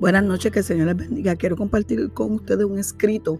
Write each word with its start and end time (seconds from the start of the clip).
Buenas 0.00 0.24
noches, 0.24 0.50
que 0.50 0.60
el 0.60 0.64
Señor 0.64 0.86
les 0.86 0.96
bendiga. 0.96 1.36
Quiero 1.36 1.58
compartir 1.58 2.10
con 2.14 2.32
ustedes 2.32 2.64
un 2.64 2.78
escrito 2.78 3.38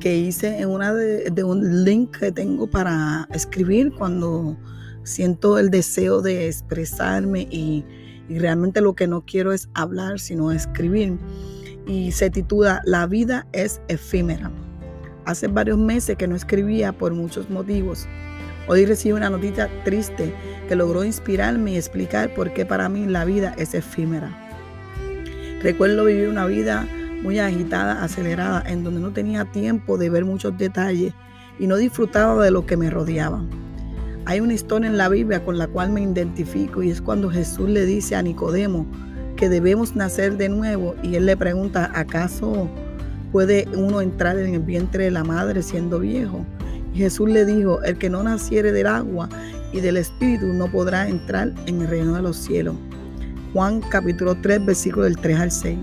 que 0.00 0.16
hice 0.16 0.58
en 0.58 0.70
una 0.70 0.94
de, 0.94 1.44
un 1.44 1.84
link 1.84 2.16
que 2.16 2.32
tengo 2.32 2.66
para 2.66 3.28
escribir 3.34 3.92
cuando 3.92 4.56
siento 5.02 5.58
el 5.58 5.68
deseo 5.68 6.22
de 6.22 6.46
expresarme 6.48 7.42
y, 7.50 7.84
realmente 8.30 8.80
lo 8.80 8.94
que 8.94 9.06
no 9.06 9.26
quiero 9.26 9.52
es 9.52 9.68
hablar, 9.74 10.18
sino 10.18 10.50
escribir. 10.50 11.18
Y 11.86 12.12
se 12.12 12.30
titula 12.30 12.80
La 12.86 13.06
vida 13.06 13.46
es 13.52 13.82
efímera. 13.88 14.50
Hace 15.26 15.48
varios 15.48 15.76
meses 15.76 16.16
que 16.16 16.26
no 16.26 16.36
escribía 16.36 16.96
por 16.96 17.12
muchos 17.12 17.50
motivos. 17.50 18.08
Hoy 18.66 18.86
recibí 18.86 19.12
una 19.12 19.28
noticia 19.28 19.68
triste 19.84 20.32
que 20.68 20.74
logró 20.74 21.04
inspirarme 21.04 21.72
y 21.72 21.76
explicar 21.76 22.32
por 22.32 22.54
qué 22.54 22.64
para 22.64 22.88
mí 22.88 23.04
la 23.04 23.26
vida 23.26 23.54
es 23.58 23.74
efímera. 23.74 24.41
Recuerdo 25.62 26.06
vivir 26.06 26.28
una 26.28 26.46
vida 26.46 26.88
muy 27.22 27.38
agitada, 27.38 28.02
acelerada, 28.02 28.64
en 28.66 28.82
donde 28.82 29.00
no 29.00 29.12
tenía 29.12 29.44
tiempo 29.44 29.96
de 29.96 30.10
ver 30.10 30.24
muchos 30.24 30.58
detalles 30.58 31.14
y 31.60 31.68
no 31.68 31.76
disfrutaba 31.76 32.44
de 32.44 32.50
lo 32.50 32.66
que 32.66 32.76
me 32.76 32.90
rodeaba. 32.90 33.44
Hay 34.24 34.40
una 34.40 34.54
historia 34.54 34.88
en 34.88 34.98
la 34.98 35.08
Biblia 35.08 35.44
con 35.44 35.58
la 35.58 35.68
cual 35.68 35.92
me 35.92 36.02
identifico 36.02 36.82
y 36.82 36.90
es 36.90 37.00
cuando 37.00 37.30
Jesús 37.30 37.68
le 37.68 37.86
dice 37.86 38.16
a 38.16 38.22
Nicodemo 38.22 38.86
que 39.36 39.48
debemos 39.48 39.94
nacer 39.94 40.36
de 40.36 40.48
nuevo 40.48 40.96
y 41.00 41.14
él 41.14 41.26
le 41.26 41.36
pregunta, 41.36 41.92
¿acaso 41.94 42.68
puede 43.30 43.68
uno 43.76 44.00
entrar 44.00 44.38
en 44.38 44.54
el 44.54 44.62
vientre 44.62 45.04
de 45.04 45.10
la 45.12 45.22
madre 45.22 45.62
siendo 45.62 46.00
viejo? 46.00 46.44
Y 46.92 46.98
Jesús 46.98 47.28
le 47.28 47.44
dijo, 47.44 47.82
el 47.84 47.98
que 47.98 48.10
no 48.10 48.24
naciere 48.24 48.72
del 48.72 48.88
agua 48.88 49.28
y 49.72 49.80
del 49.80 49.96
Espíritu 49.96 50.46
no 50.46 50.70
podrá 50.70 51.08
entrar 51.08 51.52
en 51.66 51.82
el 51.82 51.88
reino 51.88 52.16
de 52.16 52.22
los 52.22 52.36
cielos. 52.36 52.74
Juan 53.52 53.82
capítulo 53.82 54.34
3, 54.34 54.64
versículo 54.64 55.04
del 55.04 55.18
3 55.18 55.38
al 55.38 55.52
6. 55.52 55.78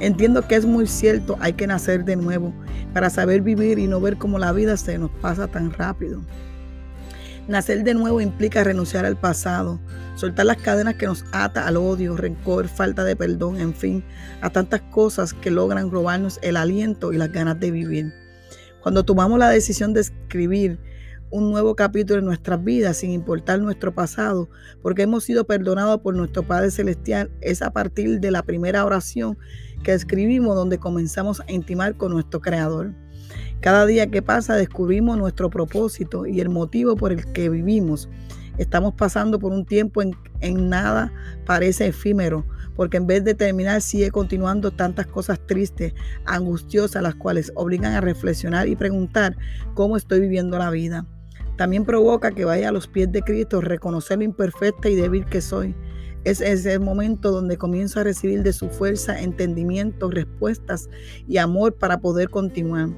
Entiendo 0.00 0.48
que 0.48 0.54
es 0.54 0.64
muy 0.64 0.86
cierto, 0.86 1.36
hay 1.40 1.52
que 1.52 1.66
nacer 1.66 2.06
de 2.06 2.16
nuevo 2.16 2.54
para 2.94 3.10
saber 3.10 3.42
vivir 3.42 3.78
y 3.78 3.86
no 3.86 4.00
ver 4.00 4.16
cómo 4.16 4.38
la 4.38 4.52
vida 4.52 4.78
se 4.78 4.96
nos 4.96 5.10
pasa 5.10 5.46
tan 5.46 5.72
rápido. 5.72 6.22
Nacer 7.48 7.84
de 7.84 7.92
nuevo 7.92 8.22
implica 8.22 8.64
renunciar 8.64 9.04
al 9.04 9.16
pasado, 9.16 9.78
soltar 10.14 10.46
las 10.46 10.56
cadenas 10.56 10.94
que 10.94 11.04
nos 11.04 11.26
ata 11.32 11.66
al 11.66 11.76
odio, 11.76 12.16
rencor, 12.16 12.66
falta 12.66 13.04
de 13.04 13.14
perdón, 13.14 13.60
en 13.60 13.74
fin, 13.74 14.02
a 14.40 14.48
tantas 14.48 14.80
cosas 14.80 15.34
que 15.34 15.50
logran 15.50 15.90
robarnos 15.90 16.38
el 16.42 16.56
aliento 16.56 17.12
y 17.12 17.18
las 17.18 17.30
ganas 17.30 17.60
de 17.60 17.70
vivir. 17.70 18.12
Cuando 18.82 19.04
tomamos 19.04 19.38
la 19.38 19.50
decisión 19.50 19.92
de 19.92 20.00
escribir 20.00 20.78
un 21.30 21.50
nuevo 21.50 21.74
capítulo 21.74 22.20
en 22.20 22.24
nuestras 22.24 22.62
vidas 22.62 22.98
sin 22.98 23.10
importar 23.10 23.60
nuestro 23.60 23.94
pasado, 23.94 24.48
porque 24.82 25.02
hemos 25.02 25.24
sido 25.24 25.44
perdonados 25.44 26.00
por 26.00 26.14
nuestro 26.14 26.42
Padre 26.42 26.70
Celestial. 26.70 27.30
Es 27.40 27.62
a 27.62 27.70
partir 27.70 28.20
de 28.20 28.30
la 28.30 28.42
primera 28.42 28.84
oración 28.84 29.36
que 29.82 29.92
escribimos 29.92 30.54
donde 30.54 30.78
comenzamos 30.78 31.40
a 31.40 31.50
intimar 31.50 31.96
con 31.96 32.12
nuestro 32.12 32.40
Creador. 32.40 32.94
Cada 33.60 33.86
día 33.86 34.10
que 34.10 34.22
pasa 34.22 34.54
descubrimos 34.54 35.18
nuestro 35.18 35.50
propósito 35.50 36.26
y 36.26 36.40
el 36.40 36.48
motivo 36.48 36.94
por 36.96 37.12
el 37.12 37.32
que 37.32 37.48
vivimos. 37.48 38.08
Estamos 38.58 38.94
pasando 38.94 39.38
por 39.38 39.52
un 39.52 39.66
tiempo 39.66 40.02
en, 40.02 40.16
en 40.40 40.68
nada 40.68 41.12
parece 41.44 41.88
efímero, 41.88 42.46
porque 42.74 42.96
en 42.98 43.06
vez 43.06 43.24
de 43.24 43.34
terminar 43.34 43.82
sigue 43.82 44.10
continuando 44.10 44.70
tantas 44.70 45.06
cosas 45.06 45.40
tristes, 45.46 45.94
angustiosas, 46.24 47.02
las 47.02 47.16
cuales 47.16 47.52
obligan 47.54 47.92
a 47.94 48.00
reflexionar 48.00 48.68
y 48.68 48.76
preguntar 48.76 49.36
cómo 49.74 49.96
estoy 49.96 50.20
viviendo 50.20 50.58
la 50.58 50.70
vida. 50.70 51.06
También 51.56 51.84
provoca 51.84 52.30
que 52.30 52.44
vaya 52.44 52.68
a 52.68 52.72
los 52.72 52.86
pies 52.86 53.10
de 53.12 53.22
Cristo, 53.22 53.60
reconocer 53.60 54.18
lo 54.18 54.24
imperfecta 54.24 54.88
y 54.88 54.94
débil 54.94 55.24
que 55.24 55.40
soy. 55.40 55.74
Es 56.24 56.40
ese 56.40 56.78
momento 56.78 57.30
donde 57.30 57.56
comienzo 57.56 58.00
a 58.00 58.04
recibir 58.04 58.42
de 58.42 58.52
su 58.52 58.68
fuerza, 58.68 59.20
entendimiento, 59.20 60.10
respuestas 60.10 60.88
y 61.28 61.36
amor 61.38 61.74
para 61.76 62.00
poder 62.00 62.30
continuar. 62.30 62.88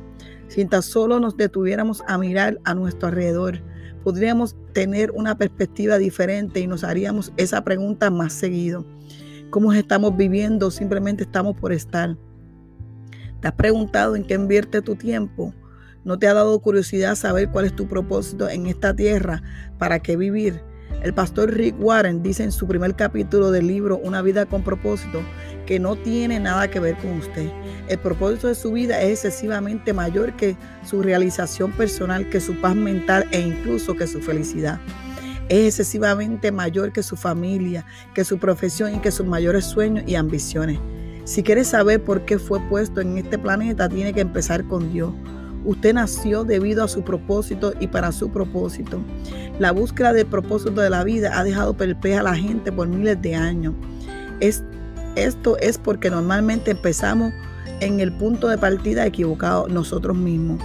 Si 0.48 0.64
tan 0.64 0.82
solo 0.82 1.20
nos 1.20 1.36
detuviéramos 1.36 2.02
a 2.06 2.16
mirar 2.16 2.58
a 2.64 2.74
nuestro 2.74 3.08
alrededor, 3.08 3.60
podríamos 4.02 4.56
tener 4.72 5.10
una 5.10 5.36
perspectiva 5.36 5.98
diferente 5.98 6.60
y 6.60 6.66
nos 6.66 6.84
haríamos 6.84 7.32
esa 7.36 7.62
pregunta 7.62 8.10
más 8.10 8.32
seguido. 8.32 8.86
¿Cómo 9.50 9.72
estamos 9.72 10.16
viviendo? 10.16 10.70
Simplemente 10.70 11.24
estamos 11.24 11.54
por 11.56 11.72
estar. 11.72 12.16
¿Te 13.40 13.48
has 13.48 13.54
preguntado 13.54 14.16
en 14.16 14.24
qué 14.24 14.34
invierte 14.34 14.80
tu 14.80 14.96
tiempo? 14.96 15.54
¿No 16.08 16.18
te 16.18 16.26
ha 16.26 16.32
dado 16.32 16.58
curiosidad 16.60 17.16
saber 17.16 17.50
cuál 17.50 17.66
es 17.66 17.76
tu 17.76 17.86
propósito 17.86 18.48
en 18.48 18.66
esta 18.66 18.96
tierra? 18.96 19.42
¿Para 19.76 19.98
qué 19.98 20.16
vivir? 20.16 20.62
El 21.02 21.12
pastor 21.12 21.52
Rick 21.52 21.74
Warren 21.78 22.22
dice 22.22 22.44
en 22.44 22.50
su 22.50 22.66
primer 22.66 22.96
capítulo 22.96 23.50
del 23.50 23.66
libro 23.66 23.98
Una 23.98 24.22
vida 24.22 24.46
con 24.46 24.64
propósito 24.64 25.20
que 25.66 25.78
no 25.78 25.96
tiene 25.96 26.40
nada 26.40 26.70
que 26.70 26.80
ver 26.80 26.96
con 26.96 27.18
usted. 27.18 27.52
El 27.90 27.98
propósito 27.98 28.48
de 28.48 28.54
su 28.54 28.72
vida 28.72 29.02
es 29.02 29.22
excesivamente 29.22 29.92
mayor 29.92 30.34
que 30.34 30.56
su 30.82 31.02
realización 31.02 31.72
personal, 31.72 32.30
que 32.30 32.40
su 32.40 32.58
paz 32.58 32.74
mental 32.74 33.26
e 33.30 33.40
incluso 33.40 33.94
que 33.94 34.06
su 34.06 34.22
felicidad. 34.22 34.80
Es 35.50 35.66
excesivamente 35.66 36.50
mayor 36.52 36.90
que 36.90 37.02
su 37.02 37.16
familia, 37.16 37.84
que 38.14 38.24
su 38.24 38.38
profesión 38.38 38.94
y 38.94 39.00
que 39.00 39.10
sus 39.10 39.26
mayores 39.26 39.66
sueños 39.66 40.04
y 40.06 40.14
ambiciones. 40.14 40.78
Si 41.24 41.42
quieres 41.42 41.66
saber 41.66 42.02
por 42.02 42.24
qué 42.24 42.38
fue 42.38 42.60
puesto 42.70 43.02
en 43.02 43.18
este 43.18 43.36
planeta, 43.36 43.90
tiene 43.90 44.14
que 44.14 44.22
empezar 44.22 44.64
con 44.64 44.90
Dios. 44.90 45.12
Usted 45.68 45.92
nació 45.92 46.44
debido 46.44 46.82
a 46.82 46.88
su 46.88 47.02
propósito 47.02 47.74
y 47.78 47.88
para 47.88 48.10
su 48.10 48.30
propósito. 48.30 49.02
La 49.58 49.70
búsqueda 49.70 50.14
del 50.14 50.24
propósito 50.24 50.80
de 50.80 50.88
la 50.88 51.04
vida 51.04 51.38
ha 51.38 51.44
dejado 51.44 51.76
perpleja 51.76 52.20
a 52.20 52.22
la 52.22 52.34
gente 52.34 52.72
por 52.72 52.88
miles 52.88 53.20
de 53.20 53.34
años. 53.34 53.74
Es, 54.40 54.64
esto 55.14 55.58
es 55.58 55.76
porque 55.76 56.08
normalmente 56.08 56.70
empezamos 56.70 57.34
en 57.80 58.00
el 58.00 58.10
punto 58.12 58.48
de 58.48 58.56
partida 58.56 59.04
equivocado 59.04 59.68
nosotros 59.68 60.16
mismos. 60.16 60.58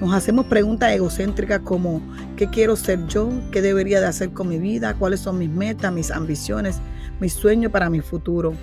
Nos 0.00 0.14
hacemos 0.14 0.46
preguntas 0.46 0.90
egocéntricas 0.90 1.60
como 1.60 2.00
¿qué 2.36 2.48
quiero 2.48 2.76
ser 2.76 3.06
yo? 3.08 3.28
¿Qué 3.52 3.60
debería 3.60 4.00
de 4.00 4.06
hacer 4.06 4.30
con 4.30 4.48
mi 4.48 4.58
vida? 4.58 4.94
¿Cuáles 4.94 5.20
son 5.20 5.36
mis 5.36 5.50
metas, 5.50 5.92
mis 5.92 6.10
ambiciones, 6.10 6.80
mis 7.20 7.34
sueños 7.34 7.72
para 7.72 7.90
mi 7.90 8.00
futuro? 8.00 8.54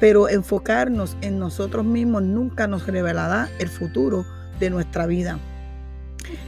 Pero 0.00 0.30
enfocarnos 0.30 1.18
en 1.20 1.38
nosotros 1.38 1.84
mismos 1.84 2.22
nunca 2.22 2.66
nos 2.66 2.86
revelará 2.86 3.50
el 3.58 3.68
futuro 3.68 4.24
de 4.60 4.70
nuestra 4.70 5.06
vida. 5.06 5.38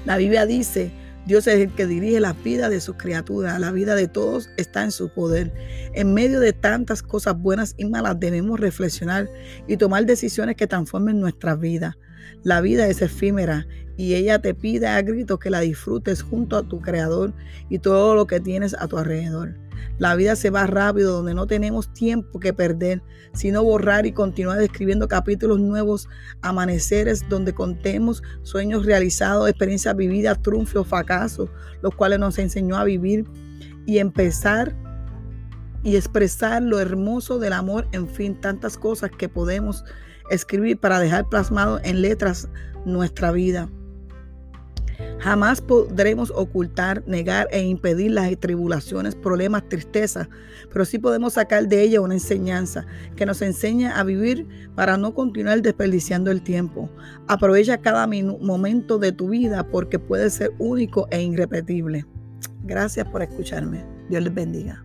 La 0.04 0.16
Biblia 0.16 0.46
dice, 0.46 0.92
Dios 1.26 1.46
es 1.46 1.60
el 1.60 1.70
que 1.72 1.86
dirige 1.86 2.18
la 2.18 2.32
vida 2.32 2.68
de 2.68 2.80
sus 2.80 2.96
criaturas, 2.96 3.60
la 3.60 3.70
vida 3.70 3.94
de 3.94 4.08
todos 4.08 4.50
está 4.56 4.82
en 4.82 4.90
su 4.90 5.08
poder. 5.08 5.52
En 5.94 6.14
medio 6.14 6.40
de 6.40 6.52
tantas 6.52 7.02
cosas 7.02 7.38
buenas 7.38 7.74
y 7.76 7.84
malas 7.84 8.18
debemos 8.18 8.58
reflexionar 8.58 9.30
y 9.68 9.76
tomar 9.76 10.04
decisiones 10.04 10.56
que 10.56 10.66
transformen 10.66 11.20
nuestra 11.20 11.54
vida. 11.54 11.96
La 12.42 12.60
vida 12.60 12.88
es 12.88 13.02
efímera 13.02 13.66
y 13.96 14.14
ella 14.14 14.40
te 14.40 14.54
pide 14.54 14.88
a 14.88 15.00
gritos 15.02 15.38
que 15.38 15.50
la 15.50 15.60
disfrutes 15.60 16.22
junto 16.22 16.56
a 16.56 16.66
tu 16.66 16.80
Creador 16.80 17.32
y 17.68 17.78
todo 17.78 18.14
lo 18.16 18.26
que 18.26 18.40
tienes 18.40 18.74
a 18.74 18.88
tu 18.88 18.98
alrededor. 18.98 19.54
La 19.98 20.14
vida 20.14 20.36
se 20.36 20.50
va 20.50 20.66
rápido, 20.66 21.12
donde 21.12 21.34
no 21.34 21.46
tenemos 21.46 21.92
tiempo 21.92 22.40
que 22.40 22.52
perder, 22.52 23.02
sino 23.32 23.62
borrar 23.62 24.06
y 24.06 24.12
continuar 24.12 24.60
escribiendo 24.60 25.08
capítulos 25.08 25.60
nuevos, 25.60 26.08
amaneceres 26.42 27.28
donde 27.28 27.52
contemos 27.52 28.22
sueños 28.42 28.86
realizados, 28.86 29.48
experiencias 29.48 29.96
vividas, 29.96 30.42
triunfos, 30.42 30.86
fracasos, 30.86 31.50
los 31.82 31.94
cuales 31.94 32.18
nos 32.18 32.38
enseñó 32.38 32.76
a 32.76 32.84
vivir 32.84 33.24
y 33.86 33.98
empezar 33.98 34.76
y 35.82 35.96
expresar 35.96 36.62
lo 36.62 36.78
hermoso 36.78 37.38
del 37.38 37.52
amor, 37.52 37.88
en 37.92 38.08
fin, 38.08 38.40
tantas 38.40 38.76
cosas 38.76 39.10
que 39.10 39.28
podemos 39.28 39.84
escribir 40.30 40.78
para 40.78 41.00
dejar 41.00 41.28
plasmado 41.28 41.80
en 41.82 42.02
letras 42.02 42.48
nuestra 42.84 43.32
vida. 43.32 43.68
Jamás 45.22 45.60
podremos 45.60 46.32
ocultar, 46.34 47.04
negar 47.06 47.46
e 47.52 47.62
impedir 47.62 48.10
las 48.10 48.36
tribulaciones, 48.40 49.14
problemas, 49.14 49.68
tristezas, 49.68 50.28
pero 50.72 50.84
sí 50.84 50.98
podemos 50.98 51.34
sacar 51.34 51.68
de 51.68 51.80
ella 51.80 52.00
una 52.00 52.14
enseñanza 52.14 52.86
que 53.14 53.24
nos 53.24 53.40
enseña 53.40 54.00
a 54.00 54.02
vivir 54.02 54.48
para 54.74 54.96
no 54.96 55.14
continuar 55.14 55.62
desperdiciando 55.62 56.32
el 56.32 56.42
tiempo. 56.42 56.90
Aprovecha 57.28 57.78
cada 57.78 58.08
momento 58.08 58.98
de 58.98 59.12
tu 59.12 59.28
vida 59.28 59.64
porque 59.68 60.00
puede 60.00 60.28
ser 60.28 60.50
único 60.58 61.06
e 61.12 61.22
irrepetible. 61.22 62.04
Gracias 62.64 63.06
por 63.06 63.22
escucharme. 63.22 63.84
Dios 64.08 64.24
les 64.24 64.34
bendiga. 64.34 64.84